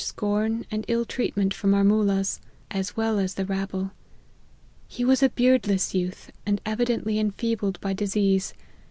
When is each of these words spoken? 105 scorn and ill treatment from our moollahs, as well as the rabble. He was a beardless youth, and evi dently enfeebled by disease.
105 0.01 0.07
scorn 0.07 0.65
and 0.71 0.83
ill 0.87 1.05
treatment 1.05 1.53
from 1.53 1.75
our 1.75 1.83
moollahs, 1.83 2.39
as 2.71 2.97
well 2.97 3.19
as 3.19 3.35
the 3.35 3.45
rabble. 3.45 3.91
He 4.87 5.05
was 5.05 5.21
a 5.21 5.29
beardless 5.29 5.93
youth, 5.93 6.31
and 6.43 6.59
evi 6.63 6.87
dently 6.87 7.19
enfeebled 7.19 7.79
by 7.81 7.93
disease. 7.93 8.55